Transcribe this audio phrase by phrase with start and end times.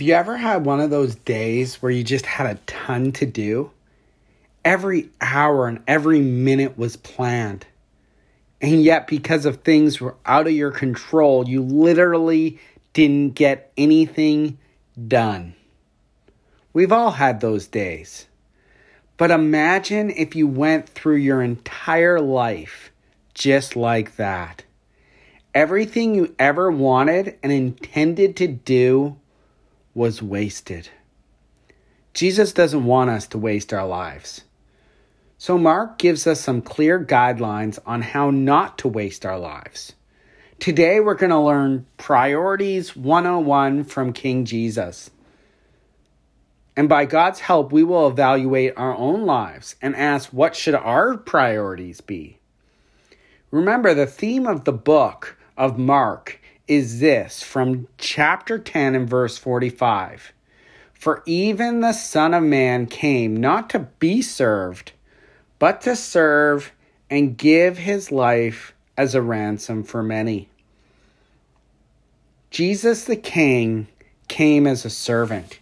[0.00, 3.26] Have you ever had one of those days where you just had a ton to
[3.26, 3.70] do?
[4.64, 7.66] Every hour and every minute was planned.
[8.62, 12.58] And yet, because of things were out of your control, you literally
[12.94, 14.56] didn't get anything
[15.06, 15.54] done.
[16.72, 18.26] We've all had those days.
[19.18, 22.90] But imagine if you went through your entire life
[23.34, 24.64] just like that.
[25.54, 29.18] Everything you ever wanted and intended to do
[29.94, 30.88] was wasted.
[32.14, 34.42] Jesus doesn't want us to waste our lives.
[35.38, 39.94] So, Mark gives us some clear guidelines on how not to waste our lives.
[40.58, 45.10] Today, we're going to learn Priorities 101 from King Jesus.
[46.76, 51.16] And by God's help, we will evaluate our own lives and ask what should our
[51.16, 52.38] priorities be?
[53.50, 56.39] Remember, the theme of the book of Mark
[56.70, 60.32] is this from chapter 10 and verse 45
[60.94, 64.92] For even the Son of Man came not to be served,
[65.58, 66.70] but to serve
[67.10, 70.48] and give his life as a ransom for many.
[72.52, 73.88] Jesus the King
[74.28, 75.58] came as a servant.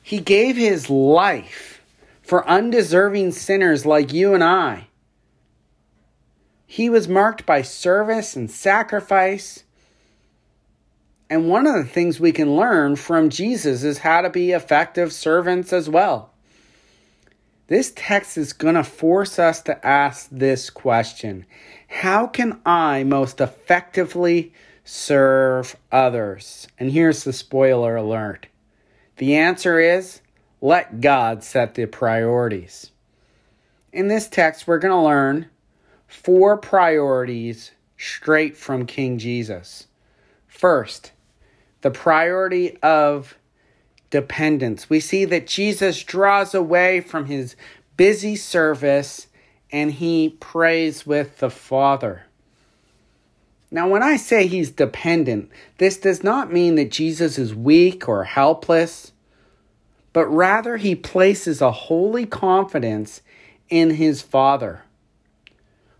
[0.00, 1.82] He gave his life
[2.22, 4.86] for undeserving sinners like you and I.
[6.68, 9.64] He was marked by service and sacrifice.
[11.30, 15.12] And one of the things we can learn from Jesus is how to be effective
[15.12, 16.30] servants as well.
[17.66, 21.44] This text is going to force us to ask this question
[21.88, 24.54] How can I most effectively
[24.84, 26.66] serve others?
[26.78, 28.46] And here's the spoiler alert
[29.18, 30.22] the answer is
[30.60, 32.90] let God set the priorities.
[33.92, 35.46] In this text, we're going to learn
[36.06, 39.88] four priorities straight from King Jesus.
[40.46, 41.12] First,
[41.82, 43.36] the priority of
[44.10, 44.88] dependence.
[44.88, 47.56] We see that Jesus draws away from his
[47.96, 49.26] busy service
[49.70, 52.24] and he prays with the Father.
[53.70, 58.24] Now, when I say he's dependent, this does not mean that Jesus is weak or
[58.24, 59.12] helpless,
[60.14, 63.20] but rather he places a holy confidence
[63.68, 64.84] in his Father.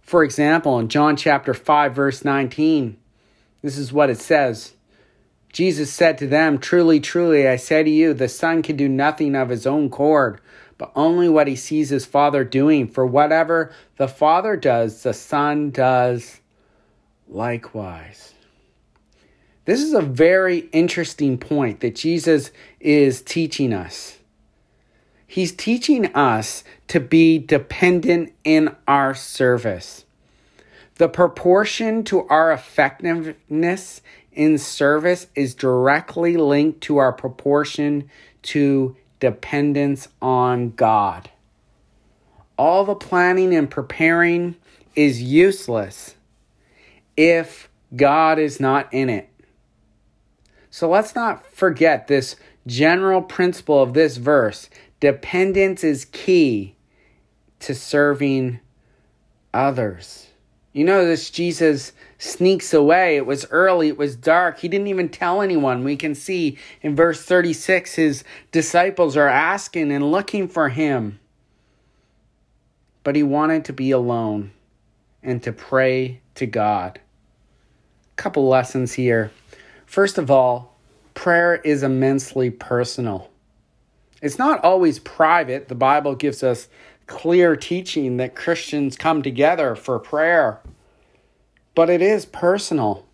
[0.00, 2.96] For example, in John chapter 5 verse 19,
[3.60, 4.72] this is what it says.
[5.52, 9.34] Jesus said to them, Truly, truly, I say to you, the Son can do nothing
[9.34, 10.40] of his own accord,
[10.76, 12.86] but only what he sees his Father doing.
[12.86, 16.40] For whatever the Father does, the Son does
[17.28, 18.34] likewise.
[19.64, 22.50] This is a very interesting point that Jesus
[22.80, 24.18] is teaching us.
[25.26, 30.06] He's teaching us to be dependent in our service.
[30.98, 38.10] The proportion to our effectiveness in service is directly linked to our proportion
[38.42, 41.30] to dependence on God.
[42.56, 44.56] All the planning and preparing
[44.96, 46.16] is useless
[47.16, 49.28] if God is not in it.
[50.70, 54.68] So let's not forget this general principle of this verse
[55.00, 56.74] Dependence is key
[57.60, 58.58] to serving
[59.54, 60.27] others.
[60.78, 63.16] You know, this Jesus sneaks away.
[63.16, 64.60] It was early, it was dark.
[64.60, 65.82] He didn't even tell anyone.
[65.82, 68.22] We can see in verse 36 his
[68.52, 71.18] disciples are asking and looking for him.
[73.02, 74.52] But he wanted to be alone
[75.20, 77.00] and to pray to God.
[78.12, 79.32] A couple lessons here.
[79.84, 80.78] First of all,
[81.14, 83.32] prayer is immensely personal.
[84.22, 85.66] It's not always private.
[85.66, 86.68] The Bible gives us
[87.08, 90.60] clear teaching that Christians come together for prayer,
[91.74, 93.04] but it is personal.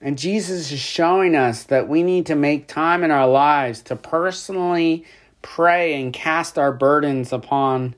[0.00, 3.96] And Jesus is showing us that we need to make time in our lives to
[3.96, 5.06] personally
[5.40, 7.94] pray and cast our burdens upon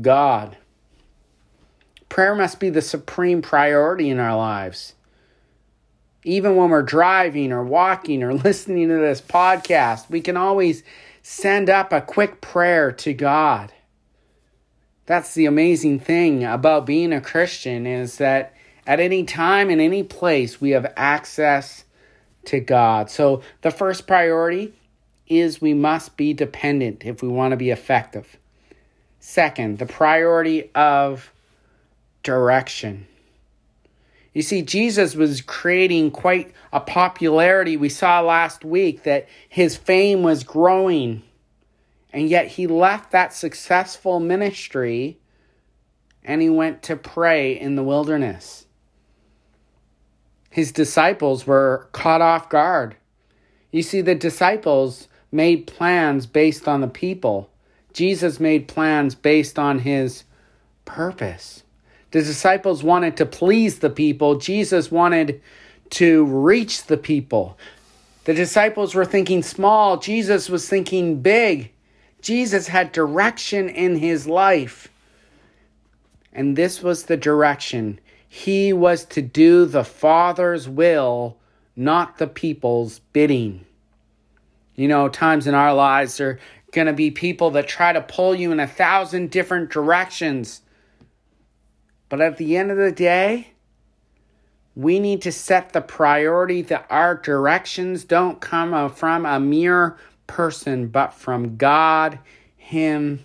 [0.00, 0.56] God.
[2.08, 4.94] Prayer must be the supreme priority in our lives
[6.24, 10.82] even when we're driving or walking or listening to this podcast, we can always
[11.26, 13.72] send up a quick prayer to God.
[15.06, 18.52] That's the amazing thing about being a Christian is that
[18.86, 21.84] at any time in any place we have access
[22.44, 23.10] to God.
[23.10, 24.74] So the first priority
[25.26, 28.36] is we must be dependent if we want to be effective.
[29.18, 31.32] Second, the priority of
[32.22, 33.06] direction.
[34.34, 37.76] You see, Jesus was creating quite a popularity.
[37.76, 41.22] We saw last week that his fame was growing,
[42.12, 45.18] and yet he left that successful ministry
[46.24, 48.66] and he went to pray in the wilderness.
[50.50, 52.96] His disciples were caught off guard.
[53.70, 57.50] You see, the disciples made plans based on the people.
[57.92, 60.24] Jesus made plans based on his
[60.84, 61.63] purpose.
[62.14, 65.42] The disciples wanted to please the people, Jesus wanted
[65.90, 67.58] to reach the people.
[68.22, 71.72] The disciples were thinking small, Jesus was thinking big.
[72.22, 74.92] Jesus had direction in his life.
[76.32, 77.98] And this was the direction.
[78.28, 81.36] He was to do the Father's will,
[81.74, 83.66] not the people's bidding.
[84.76, 86.38] You know, times in our lives are
[86.70, 90.60] going to be people that try to pull you in a thousand different directions.
[92.14, 93.48] But at the end of the day,
[94.76, 99.96] we need to set the priority that our directions don't come from a mere
[100.28, 102.20] person, but from God
[102.56, 103.18] Himself.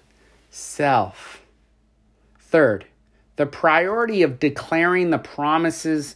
[2.39, 2.87] Third,
[3.35, 6.15] the priority of declaring the promises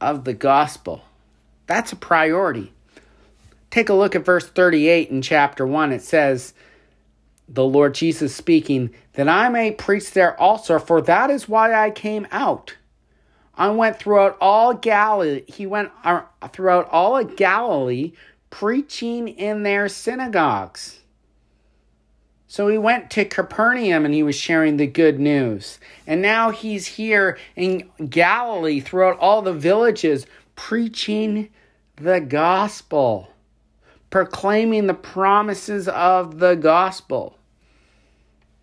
[0.00, 1.02] of the gospel.
[1.68, 2.72] That's a priority.
[3.70, 5.92] Take a look at verse 38 in chapter 1.
[5.92, 6.52] It says,
[7.48, 11.90] The Lord Jesus speaking, that I may preach there also, for that is why I
[11.90, 12.76] came out.
[13.54, 15.44] I went throughout all Galilee.
[15.48, 15.90] He went
[16.52, 18.12] throughout all of Galilee
[18.50, 21.00] preaching in their synagogues.
[22.46, 25.78] So he went to Capernaum and he was sharing the good news.
[26.06, 31.50] And now he's here in Galilee throughout all the villages preaching
[31.96, 33.28] the gospel,
[34.10, 37.37] proclaiming the promises of the gospel.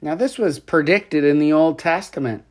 [0.05, 2.43] Now, this was predicted in the Old Testament.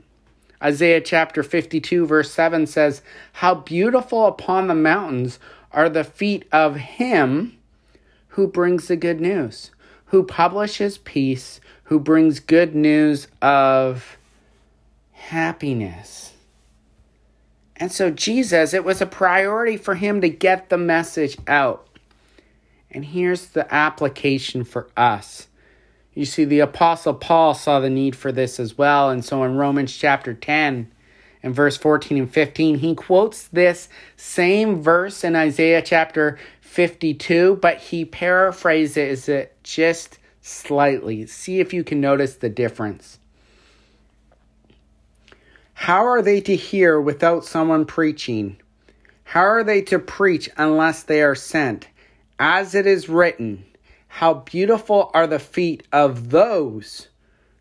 [0.60, 3.00] Isaiah chapter 52, verse 7 says,
[3.34, 5.38] How beautiful upon the mountains
[5.70, 7.56] are the feet of him
[8.30, 9.70] who brings the good news,
[10.06, 14.18] who publishes peace, who brings good news of
[15.12, 16.32] happiness.
[17.76, 21.86] And so, Jesus, it was a priority for him to get the message out.
[22.90, 25.46] And here's the application for us
[26.14, 29.10] you see, the Apostle Paul saw the need for this as well.
[29.10, 30.90] And so in Romans chapter 10
[31.42, 37.78] and verse 14 and 15, he quotes this same verse in Isaiah chapter 52, but
[37.78, 41.26] he paraphrases it just slightly.
[41.26, 43.18] See if you can notice the difference.
[45.74, 48.56] How are they to hear without someone preaching?
[49.24, 51.88] How are they to preach unless they are sent?
[52.38, 53.64] As it is written,
[54.18, 57.08] how beautiful are the feet of those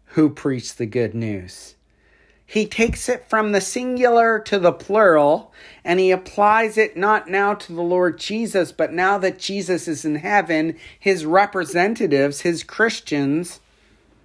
[0.10, 1.74] who preach the good news.
[2.46, 5.52] He takes it from the singular to the plural
[5.84, 10.06] and he applies it not now to the Lord Jesus, but now that Jesus is
[10.06, 13.60] in heaven, his representatives, his Christians,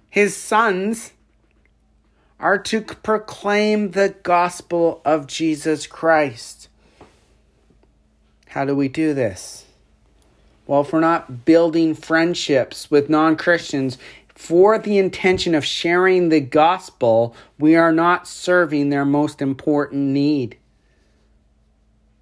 [0.07, 1.13] his sons,
[2.39, 6.69] are to proclaim the gospel of Jesus Christ.
[8.49, 9.65] How do we do this?
[10.69, 13.97] Well, if we're not building friendships with non Christians
[14.35, 20.59] for the intention of sharing the gospel, we are not serving their most important need.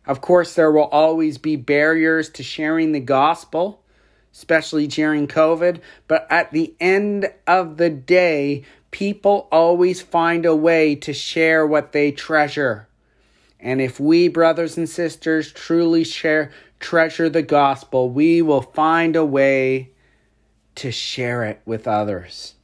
[0.05, 3.83] Of course, there will always be barriers to sharing the gospel,
[4.31, 10.95] especially during COVID, but at the end of the day, people always find a way
[10.95, 12.87] to share what they treasure.
[13.59, 19.25] And if we, brothers and sisters, truly share treasure the gospel, we will find a
[19.25, 19.91] way
[20.75, 22.55] to share it with others.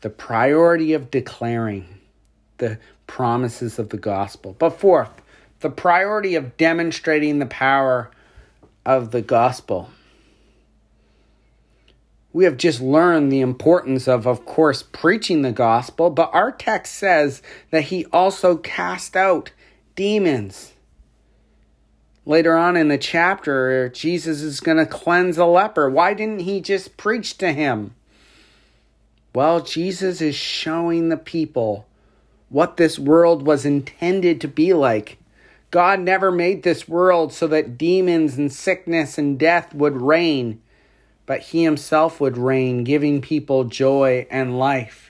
[0.00, 2.00] The priority of declaring
[2.58, 4.54] the promises of the gospel.
[4.58, 5.22] But fourth,
[5.60, 8.10] the priority of demonstrating the power
[8.84, 9.90] of the gospel.
[12.32, 16.94] We have just learned the importance of, of course, preaching the gospel, but our text
[16.94, 19.50] says that he also cast out
[19.96, 20.72] demons.
[22.26, 25.88] Later on in the chapter, Jesus is going to cleanse a leper.
[25.88, 27.94] Why didn't he just preach to him?
[29.34, 31.86] Well, Jesus is showing the people
[32.48, 35.18] what this world was intended to be like.
[35.70, 40.60] God never made this world so that demons and sickness and death would reign,
[41.26, 45.09] but He Himself would reign, giving people joy and life.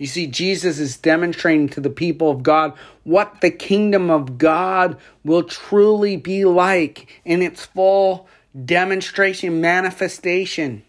[0.00, 2.72] You see, Jesus is demonstrating to the people of God
[3.04, 8.26] what the kingdom of God will truly be like in its full
[8.64, 10.84] demonstration, manifestation.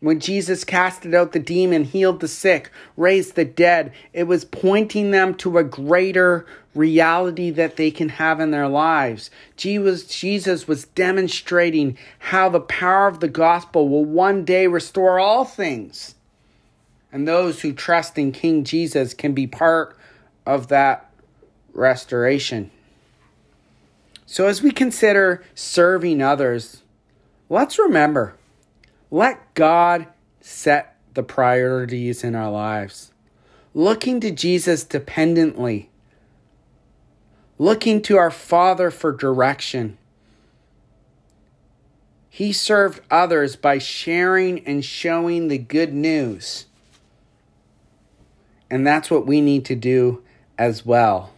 [0.00, 5.10] When Jesus casted out the demon, healed the sick, raised the dead, it was pointing
[5.10, 6.44] them to a greater
[6.74, 9.30] reality that they can have in their lives.
[9.56, 16.16] Jesus was demonstrating how the power of the gospel will one day restore all things
[17.16, 19.96] and those who trust in King Jesus can be part
[20.44, 21.10] of that
[21.72, 22.70] restoration.
[24.26, 26.82] So, as we consider serving others,
[27.48, 28.34] let's remember
[29.10, 30.08] let God
[30.42, 33.12] set the priorities in our lives.
[33.72, 35.88] Looking to Jesus dependently,
[37.56, 39.96] looking to our Father for direction.
[42.28, 46.66] He served others by sharing and showing the good news.
[48.70, 50.22] And that's what we need to do
[50.58, 51.32] as well.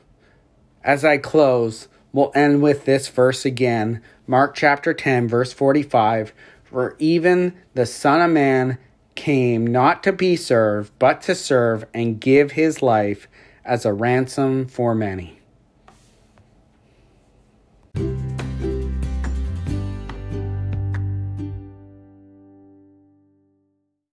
[0.82, 6.35] As I close, we'll end with this verse again Mark chapter 10, verse 45.
[6.62, 8.76] For even the Son of Man
[9.14, 13.26] came not to be served, but to serve and give his life
[13.64, 15.38] as a ransom for many.